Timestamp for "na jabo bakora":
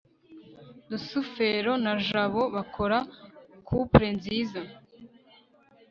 1.83-2.97